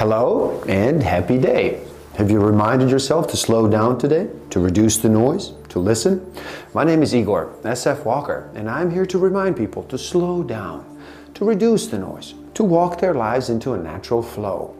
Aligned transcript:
Hello 0.00 0.62
and 0.66 1.02
happy 1.02 1.36
day. 1.36 1.86
Have 2.14 2.30
you 2.30 2.40
reminded 2.40 2.88
yourself 2.88 3.26
to 3.32 3.36
slow 3.36 3.68
down 3.68 3.98
today, 3.98 4.30
to 4.48 4.58
reduce 4.58 4.96
the 4.96 5.10
noise, 5.10 5.52
to 5.68 5.78
listen? 5.78 6.24
My 6.72 6.84
name 6.84 7.02
is 7.02 7.14
Igor 7.14 7.54
SF 7.64 8.06
Walker, 8.06 8.50
and 8.54 8.70
I'm 8.70 8.90
here 8.90 9.04
to 9.04 9.18
remind 9.18 9.58
people 9.58 9.82
to 9.82 9.98
slow 9.98 10.42
down, 10.42 10.86
to 11.34 11.44
reduce 11.44 11.88
the 11.88 11.98
noise, 11.98 12.32
to 12.54 12.64
walk 12.64 12.98
their 12.98 13.12
lives 13.12 13.50
into 13.50 13.74
a 13.74 13.76
natural 13.76 14.22
flow. 14.22 14.74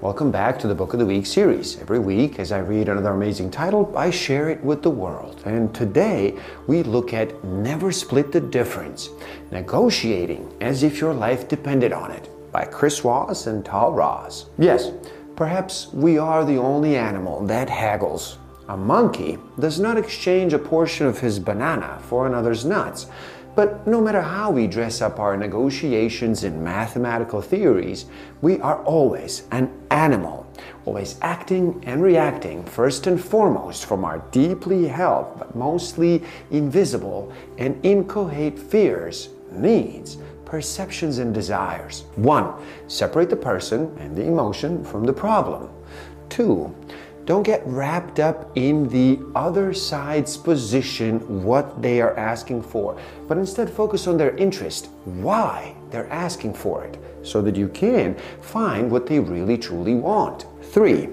Welcome 0.00 0.32
back 0.32 0.58
to 0.58 0.66
the 0.66 0.74
Book 0.74 0.94
of 0.94 0.98
the 0.98 1.06
Week 1.06 1.26
series. 1.26 1.78
Every 1.78 2.00
week, 2.00 2.40
as 2.40 2.50
I 2.50 2.58
read 2.58 2.88
another 2.88 3.12
amazing 3.12 3.52
title, 3.52 3.96
I 3.96 4.10
share 4.10 4.50
it 4.50 4.60
with 4.64 4.82
the 4.82 4.90
world. 4.90 5.40
And 5.44 5.72
today, 5.72 6.36
we 6.66 6.82
look 6.82 7.14
at 7.14 7.44
Never 7.44 7.92
Split 7.92 8.32
the 8.32 8.40
Difference 8.40 9.10
Negotiating 9.52 10.52
as 10.60 10.82
if 10.82 11.00
your 11.00 11.14
life 11.14 11.46
depended 11.46 11.92
on 11.92 12.10
it 12.10 12.28
by 12.52 12.64
Chris 12.64 12.98
Voss 12.98 13.46
and 13.46 13.64
Tahl 13.64 13.92
Raz. 13.92 14.46
Yes, 14.58 14.92
perhaps 15.36 15.88
we 15.92 16.18
are 16.18 16.44
the 16.44 16.58
only 16.58 16.96
animal 16.96 17.44
that 17.46 17.68
haggles. 17.70 18.38
A 18.68 18.76
monkey 18.76 19.38
does 19.58 19.80
not 19.80 19.98
exchange 19.98 20.52
a 20.52 20.58
portion 20.58 21.06
of 21.06 21.18
his 21.18 21.38
banana 21.38 21.98
for 22.02 22.26
another's 22.26 22.64
nuts. 22.64 23.06
But 23.56 23.84
no 23.86 24.00
matter 24.00 24.22
how 24.22 24.50
we 24.52 24.68
dress 24.68 25.02
up 25.02 25.18
our 25.18 25.36
negotiations 25.36 26.44
in 26.44 26.62
mathematical 26.62 27.42
theories, 27.42 28.06
we 28.42 28.60
are 28.60 28.82
always 28.84 29.42
an 29.50 29.72
animal, 29.90 30.46
always 30.84 31.18
acting 31.20 31.82
and 31.84 32.02
reacting 32.02 32.64
first 32.64 33.08
and 33.08 33.22
foremost 33.22 33.86
from 33.86 34.04
our 34.04 34.18
deeply 34.30 34.86
held 34.86 35.36
but 35.36 35.56
mostly 35.56 36.22
invisible 36.52 37.32
and 37.58 37.78
inchoate 37.84 38.58
fears, 38.58 39.30
needs, 39.50 40.16
perceptions, 40.50 41.18
and 41.18 41.32
desires. 41.32 42.02
One, 42.16 42.52
separate 42.88 43.30
the 43.30 43.36
person 43.36 43.96
and 44.00 44.16
the 44.16 44.24
emotion 44.24 44.84
from 44.84 45.04
the 45.04 45.12
problem. 45.12 45.70
Two, 46.28 46.74
don't 47.24 47.44
get 47.44 47.62
wrapped 47.64 48.18
up 48.18 48.50
in 48.56 48.88
the 48.88 49.20
other 49.36 49.72
side's 49.72 50.36
position, 50.36 51.44
what 51.44 51.80
they 51.80 52.00
are 52.00 52.16
asking 52.16 52.62
for, 52.62 52.98
but 53.28 53.38
instead 53.38 53.70
focus 53.70 54.08
on 54.08 54.16
their 54.16 54.36
interest, 54.36 54.88
why 55.04 55.76
they're 55.90 56.10
asking 56.10 56.54
for 56.54 56.82
it, 56.84 56.98
so 57.22 57.40
that 57.42 57.54
you 57.54 57.68
can 57.68 58.16
find 58.40 58.90
what 58.90 59.06
they 59.06 59.20
really 59.20 59.56
truly 59.56 59.94
want. 59.94 60.46
Three, 60.62 61.08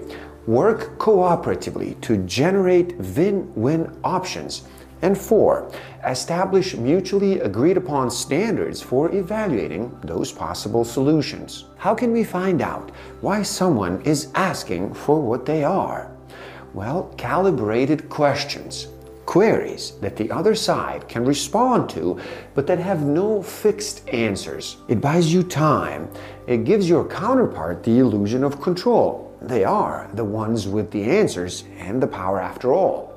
work 0.48 0.98
cooperatively 0.98 2.00
to 2.00 2.16
generate 2.24 2.96
win 2.96 3.52
win 3.54 3.96
options. 4.02 4.62
And 5.02 5.16
four, 5.16 5.70
establish 6.06 6.74
mutually 6.74 7.40
agreed 7.40 7.76
upon 7.76 8.10
standards 8.10 8.82
for 8.82 9.14
evaluating 9.14 9.96
those 10.02 10.32
possible 10.32 10.84
solutions. 10.84 11.66
How 11.76 11.94
can 11.94 12.12
we 12.12 12.24
find 12.24 12.60
out 12.60 12.90
why 13.20 13.42
someone 13.42 14.00
is 14.02 14.32
asking 14.34 14.94
for 14.94 15.20
what 15.20 15.46
they 15.46 15.62
are? 15.62 16.10
Well, 16.74 17.14
calibrated 17.16 18.08
questions, 18.08 18.88
queries 19.24 19.92
that 20.00 20.16
the 20.16 20.30
other 20.30 20.54
side 20.54 21.08
can 21.08 21.24
respond 21.24 21.88
to, 21.90 22.18
but 22.54 22.66
that 22.66 22.78
have 22.78 23.04
no 23.04 23.42
fixed 23.42 24.08
answers. 24.08 24.78
It 24.88 25.00
buys 25.00 25.32
you 25.32 25.42
time. 25.42 26.10
It 26.46 26.64
gives 26.64 26.88
your 26.88 27.06
counterpart 27.06 27.84
the 27.84 27.98
illusion 27.98 28.42
of 28.42 28.60
control. 28.60 29.36
They 29.40 29.64
are 29.64 30.10
the 30.14 30.24
ones 30.24 30.66
with 30.66 30.90
the 30.90 31.04
answers 31.04 31.64
and 31.78 32.02
the 32.02 32.06
power 32.06 32.40
after 32.40 32.72
all. 32.72 33.07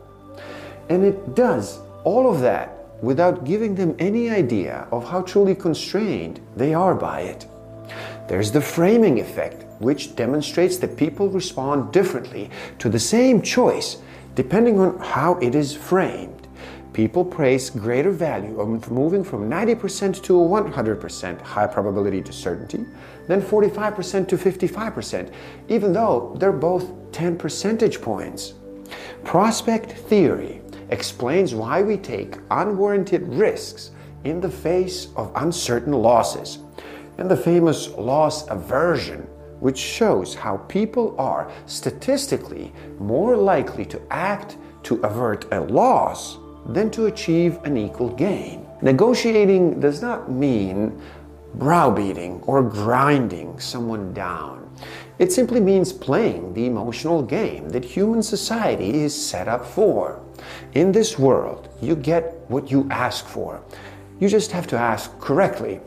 And 0.92 1.06
it 1.06 1.36
does 1.36 1.80
all 2.03 2.30
of 2.30 2.42
that 2.42 2.86
without 3.02 3.45
giving 3.45 3.75
them 3.75 3.95
any 3.97 4.30
idea 4.30 4.89
of 4.92 5.08
how 5.08 5.22
truly 5.22 5.56
constrained 5.56 6.42
they 6.58 6.73
are 6.73 6.94
by 6.94 7.22
it. 7.22 7.48
There's 8.28 8.52
the 8.52 8.59
framing 8.59 9.22
effect, 9.22 9.64
which 9.80 10.17
demonstrates 10.17 10.75
that 10.80 10.98
people 10.98 11.30
respond 11.30 11.94
differently 11.94 12.50
to 12.80 12.89
the 12.89 13.00
same 13.00 13.42
choice 13.42 14.00
depending 14.36 14.80
on 14.80 15.00
how 15.00 15.36
it 15.36 15.56
is 15.56 15.73
framed. 15.73 16.50
People 16.92 17.23
place 17.23 17.70
greater 17.70 18.11
value 18.11 18.60
on 18.60 18.83
moving 18.89 19.23
from 19.23 19.49
90% 19.49 20.21
to 20.23 20.33
100% 20.33 21.42
high 21.42 21.67
probability 21.67 22.21
to 22.21 22.33
certainty 22.33 22.86
than 23.30 23.42
45% 23.42 24.27
to 24.27 24.36
55%, 24.38 25.32
even 25.70 25.94
though 25.94 26.36
they're 26.38 26.52
both 26.52 26.92
10 27.14 27.38
percentage 27.38 28.02
points. 28.02 28.55
Prospect 29.23 29.94
theory 29.94 30.61
explains 30.91 31.55
why 31.55 31.81
we 31.81 31.97
take 31.97 32.37
unwarranted 32.52 33.27
risks 33.27 33.91
in 34.23 34.39
the 34.39 34.49
face 34.49 35.07
of 35.15 35.31
uncertain 35.35 35.93
losses, 35.93 36.59
and 37.17 37.29
the 37.29 37.37
famous 37.37 37.89
loss 37.89 38.47
aversion, 38.49 39.21
which 39.59 39.77
shows 39.77 40.35
how 40.35 40.57
people 40.67 41.15
are 41.17 41.52
statistically 41.65 42.71
more 42.99 43.35
likely 43.35 43.85
to 43.85 44.02
act 44.11 44.57
to 44.83 44.95
avert 45.03 45.45
a 45.53 45.59
loss 45.59 46.37
than 46.67 46.91
to 46.91 47.08
achieve 47.08 47.58
an 47.63 47.77
equal 47.77 48.09
gain. 48.09 48.65
Negotiating 48.81 49.79
does 49.79 50.02
not 50.02 50.31
mean 50.31 50.99
browbeating 51.55 52.41
or 52.43 52.63
grinding 52.63 53.59
someone 53.59 54.13
down. 54.13 54.69
It 55.19 55.31
simply 55.31 55.59
means 55.59 55.93
playing 55.93 56.53
the 56.53 56.65
emotional 56.65 57.21
game 57.21 57.69
that 57.69 57.85
human 57.85 58.23
society 58.23 59.02
is 59.02 59.13
set 59.13 59.47
up 59.47 59.65
for. 59.65 60.19
In 60.73 60.91
this 60.91 61.17
world, 61.19 61.69
you 61.81 61.95
get 61.95 62.45
what 62.47 62.71
you 62.71 62.87
ask 62.89 63.25
for. 63.25 63.61
You 64.19 64.29
just 64.29 64.52
have 64.52 64.67
to 64.67 64.77
ask 64.77 65.17
correctly. 65.19 65.79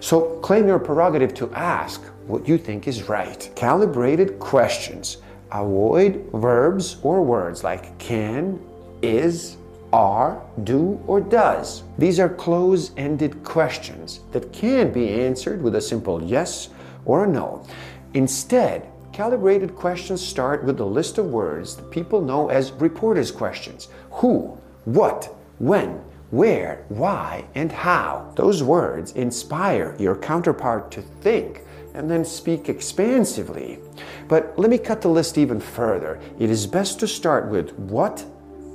So 0.00 0.38
claim 0.40 0.66
your 0.66 0.78
prerogative 0.78 1.34
to 1.34 1.52
ask 1.54 2.02
what 2.26 2.48
you 2.48 2.58
think 2.58 2.88
is 2.88 3.08
right. 3.08 3.50
Calibrated 3.54 4.38
questions. 4.38 5.18
Avoid 5.50 6.30
verbs 6.32 6.96
or 7.02 7.22
words 7.22 7.62
like 7.62 7.98
can, 7.98 8.60
is, 9.02 9.56
are, 9.92 10.42
do, 10.64 11.02
or 11.06 11.20
does. 11.20 11.82
These 11.98 12.18
are 12.18 12.28
close 12.28 12.92
ended 12.96 13.44
questions 13.44 14.20
that 14.32 14.52
can 14.52 14.92
be 14.92 15.10
answered 15.10 15.62
with 15.62 15.74
a 15.74 15.80
simple 15.80 16.22
yes 16.22 16.70
or 17.04 17.24
a 17.24 17.26
no. 17.26 17.66
Instead, 18.14 18.90
calibrated 19.12 19.76
questions 19.76 20.26
start 20.26 20.64
with 20.64 20.80
a 20.80 20.84
list 20.84 21.18
of 21.18 21.26
words 21.26 21.76
that 21.76 21.90
people 21.90 22.20
know 22.22 22.48
as 22.48 22.72
reporter's 22.72 23.30
questions 23.30 23.88
who, 24.10 24.58
what, 24.84 25.34
when, 25.58 26.00
where, 26.30 26.84
why, 26.88 27.44
and 27.54 27.70
how. 27.70 28.32
Those 28.36 28.62
words 28.62 29.12
inspire 29.12 29.94
your 29.98 30.16
counterpart 30.16 30.90
to 30.92 31.02
think 31.02 31.60
and 31.94 32.10
then 32.10 32.24
speak 32.24 32.70
expansively. 32.70 33.78
But 34.28 34.58
let 34.58 34.70
me 34.70 34.78
cut 34.78 35.02
the 35.02 35.08
list 35.08 35.36
even 35.36 35.60
further. 35.60 36.18
It 36.38 36.48
is 36.48 36.66
best 36.66 36.98
to 37.00 37.06
start 37.06 37.48
with 37.48 37.72
what, 37.78 38.24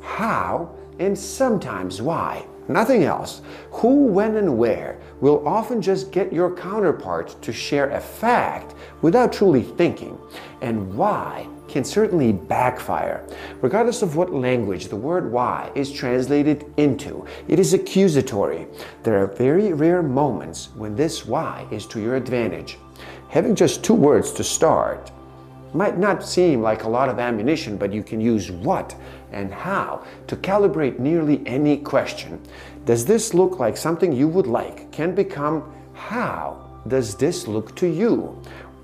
how, 0.03 0.75
and 0.99 1.17
sometimes 1.17 1.99
why. 1.99 2.45
Nothing 2.67 3.05
else. 3.05 3.41
Who, 3.71 4.05
when, 4.05 4.35
and 4.35 4.57
where 4.57 4.99
will 5.21 5.47
often 5.47 5.81
just 5.81 6.11
get 6.11 6.33
your 6.33 6.55
counterpart 6.55 7.41
to 7.41 7.51
share 7.51 7.89
a 7.91 7.99
fact 7.99 8.75
without 9.01 9.33
truly 9.33 9.63
thinking. 9.63 10.17
And 10.61 10.95
why 10.95 11.47
can 11.67 11.83
certainly 11.83 12.31
backfire. 12.31 13.25
Regardless 13.61 14.01
of 14.01 14.15
what 14.15 14.33
language 14.33 14.87
the 14.87 14.95
word 14.95 15.31
why 15.31 15.71
is 15.75 15.91
translated 15.91 16.65
into, 16.77 17.25
it 17.47 17.59
is 17.59 17.73
accusatory. 17.73 18.67
There 19.03 19.21
are 19.21 19.27
very 19.27 19.73
rare 19.73 20.01
moments 20.01 20.69
when 20.75 20.95
this 20.95 21.25
why 21.25 21.67
is 21.71 21.85
to 21.87 21.99
your 21.99 22.15
advantage. 22.15 22.77
Having 23.29 23.55
just 23.55 23.83
two 23.83 23.93
words 23.93 24.31
to 24.33 24.43
start 24.43 25.11
might 25.77 25.97
not 25.97 26.27
seem 26.27 26.61
like 26.61 26.83
a 26.83 26.89
lot 26.89 27.07
of 27.07 27.19
ammunition, 27.19 27.77
but 27.77 27.93
you 27.93 28.01
can 28.01 28.19
use 28.19 28.51
what 28.51 28.95
and 29.31 29.53
how 29.53 30.03
to 30.25 30.35
calibrate 30.35 30.97
nearly 30.99 31.41
any 31.45 31.77
question. 31.77 32.41
Does 32.85 33.05
this 33.05 33.33
look 33.33 33.59
like 33.59 33.77
something 33.77 34.11
you 34.11 34.27
would 34.27 34.47
like? 34.47 34.91
Can 34.91 35.13
become 35.13 35.71
how 35.93 36.81
does 36.87 37.15
this 37.15 37.47
look 37.47 37.75
to 37.75 37.87
you? 37.87 38.41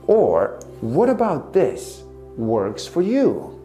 Or 0.08 0.60
what 0.82 1.10
about 1.10 1.54
this 1.54 2.04
works 2.38 2.86
for 2.86 3.02
you? 3.02 3.60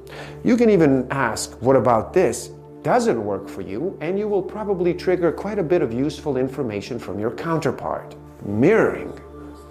You 0.45 0.57
can 0.57 0.71
even 0.71 1.07
ask, 1.11 1.53
what 1.61 1.77
about 1.77 2.13
this 2.15 2.51
doesn't 2.83 3.23
work 3.23 3.49
for 3.49 3.61
you? 3.61 3.99
And 4.01 4.19
you 4.19 4.29
will 4.29 4.43
probably 4.43 4.95
trigger 4.95 5.33
quite 5.33 5.59
a 5.59 5.63
bit 5.63 5.83
of 5.83 5.93
useful 5.93 6.37
information 6.37 6.99
from 6.99 7.19
your 7.19 7.33
counterpart. 7.33 8.15
Mirroring 8.45 9.13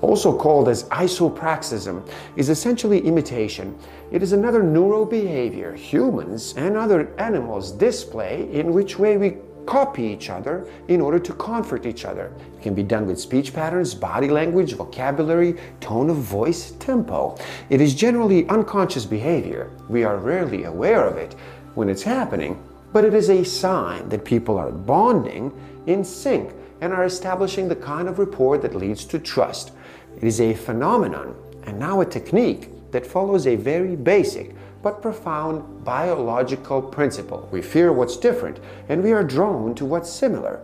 also 0.02 0.38
called 0.38 0.70
as 0.70 0.84
isopraxism, 0.86 2.08
is 2.36 2.50
essentially 2.50 3.00
imitation. 3.00 3.78
It 4.12 4.24
is 4.24 4.32
another 4.32 4.62
neurobehavior 4.62 5.76
humans 5.76 6.54
and 6.58 6.78
other 6.78 7.14
animals 7.20 7.72
display 7.72 8.50
in 8.52 8.74
which 8.74 9.00
way 9.00 9.18
we 9.18 9.38
copy 9.66 10.04
each 10.04 10.30
other 10.30 10.66
in 10.88 11.02
order 11.02 11.20
to 11.20 11.34
comfort 11.34 11.86
each 11.86 12.06
other. 12.06 12.34
It 12.58 12.64
can 12.64 12.74
be 12.74 12.84
done 12.84 13.06
with 13.06 13.20
speech 13.20 13.54
patterns, 13.54 13.94
body 13.94 14.30
language, 14.30 14.74
vocabulary, 14.74 15.58
tone 15.82 16.10
of 16.10 16.18
voice, 16.18 16.72
tempo. 16.80 17.38
It 17.70 17.82
is 17.82 17.94
generally 17.94 18.48
unconscious 18.48 19.06
behavior. 19.06 19.70
We 19.90 20.04
are 20.04 20.18
rarely 20.18 20.64
aware 20.64 21.06
of 21.06 21.18
it 21.18 21.36
when 21.76 21.90
it's 21.90 22.04
happening, 22.04 22.64
but 22.94 23.04
it 23.04 23.14
is 23.14 23.30
a 23.30 23.44
sign 23.44 24.08
that 24.10 24.24
people 24.24 24.58
are 24.58 24.72
bonding 24.72 25.52
in 25.86 26.04
sync 26.04 26.54
and 26.82 26.94
are 26.94 27.06
establishing 27.06 27.68
the 27.68 27.76
kind 27.76 28.08
of 28.08 28.20
rapport 28.20 28.58
that 28.60 28.76
leads 28.76 29.04
to 29.06 29.20
trust. 29.20 29.72
It 30.18 30.24
is 30.24 30.42
a 30.42 30.56
phenomenon 30.56 31.36
and 31.68 31.78
now 31.78 32.02
a 32.02 32.06
technique 32.06 32.70
that 32.92 33.06
follows 33.06 33.46
a 33.46 33.56
very 33.56 33.96
basic 33.96 34.56
but 34.82 35.00
profound 35.00 35.84
biological 35.84 36.82
principle. 36.82 37.48
We 37.52 37.62
fear 37.62 37.94
what's 37.94 38.18
different 38.18 38.60
and 38.90 39.04
we 39.04 39.12
are 39.12 39.24
drawn 39.24 39.76
to 39.76 39.86
what's 39.86 40.12
similar. 40.12 40.62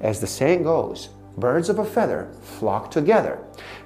As 0.00 0.20
the 0.20 0.26
saying 0.26 0.64
goes, 0.64 1.10
birds 1.36 1.68
of 1.68 1.78
a 1.78 1.84
feather 1.84 2.32
flock 2.40 2.90
together. 2.90 3.38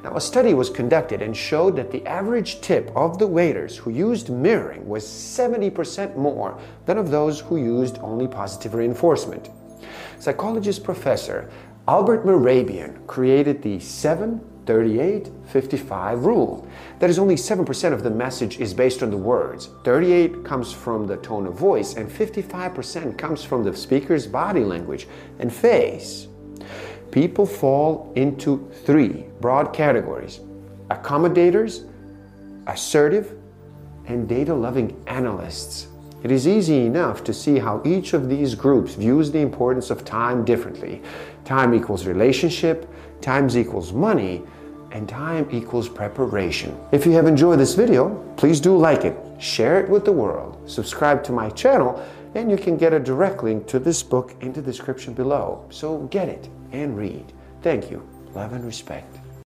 Now, 0.03 0.17
a 0.17 0.21
study 0.23 0.55
was 0.55 0.71
conducted 0.71 1.21
and 1.21 1.37
showed 1.37 1.77
that 1.77 1.91
the 1.91 2.07
average 2.07 2.63
tip 2.63 2.91
of 2.97 3.19
the 3.19 3.27
waiters 3.27 3.77
who 3.77 3.91
used 3.91 4.31
mirroring 4.31 4.89
was 4.89 5.05
70% 5.05 6.17
more 6.17 6.59
than 6.87 6.97
of 6.97 7.11
those 7.11 7.41
who 7.41 7.59
used 7.59 7.99
only 7.99 8.27
positive 8.27 8.73
reinforcement. 8.73 9.51
Psychologist 10.19 10.83
professor 10.83 11.51
Albert 11.89 12.25
Mehrabian 12.25 13.07
created 13.07 13.61
the 13.63 13.81
7 13.81 14.41
38 14.71 15.33
55 15.47 16.25
rule. 16.27 16.65
That 17.01 17.11
is 17.11 17.19
only 17.19 17.35
7% 17.35 17.93
of 17.93 18.05
the 18.05 18.11
message 18.11 18.61
is 18.61 18.73
based 18.73 19.03
on 19.03 19.11
the 19.11 19.17
words. 19.17 19.69
38 19.83 20.45
comes 20.45 20.73
from 20.73 21.09
the 21.09 21.17
tone 21.17 21.49
of 21.49 21.55
voice 21.55 21.97
and 21.97 22.09
55% 22.09 23.19
comes 23.19 23.43
from 23.43 23.65
the 23.65 23.77
speaker's 23.77 24.29
body 24.29 24.61
language 24.61 25.09
and 25.41 25.53
face. 25.53 26.29
People 27.11 27.47
fall 27.47 28.13
into 28.15 28.71
three 28.85 29.25
broad 29.41 29.73
categories 29.73 30.39
accommodators, 30.89 31.91
assertive, 32.69 33.37
and 34.07 34.29
data 34.29 34.55
loving 34.55 35.03
analysts. 35.09 35.89
It 36.23 36.31
is 36.31 36.47
easy 36.47 36.87
enough 36.87 37.25
to 37.25 37.35
see 37.35 37.59
how 37.59 37.83
each 37.85 38.13
of 38.13 38.29
these 38.29 38.55
groups 38.55 38.95
views 38.95 39.33
the 39.33 39.41
importance 39.41 39.91
of 39.91 40.05
time 40.05 40.45
differently. 40.45 41.03
Time 41.45 41.75
equals 41.75 42.07
relationship, 42.07 42.89
times 43.21 43.57
equals 43.57 43.93
money, 43.93 44.45
and 44.93 45.09
time 45.09 45.49
equals 45.51 45.89
preparation. 45.89 46.79
If 46.93 47.07
you 47.07 47.13
have 47.13 47.27
enjoyed 47.27 47.59
this 47.59 47.75
video, 47.75 48.15
please 48.37 48.61
do 48.61 48.77
like 48.77 49.05
it, 49.05 49.17
share 49.39 49.81
it 49.81 49.89
with 49.89 50.05
the 50.05 50.13
world, 50.13 50.59
subscribe 50.69 51.23
to 51.25 51.33
my 51.33 51.51
channel, 51.51 52.05
and 52.35 52.51
you 52.51 52.57
can 52.57 52.77
get 52.77 52.93
a 52.93 53.01
direct 53.01 53.43
link 53.43 53.67
to 53.69 53.79
this 53.79 54.03
book 54.03 54.35
in 54.41 54.53
the 54.53 54.63
description 54.63 55.15
below. 55.15 55.65
So 55.71 55.99
get 56.11 56.29
it 56.29 56.49
and 56.73 56.97
read. 56.97 57.33
Thank 57.63 57.91
you. 57.91 58.07
Love 58.35 58.53
and 58.53 58.65
respect. 58.65 59.20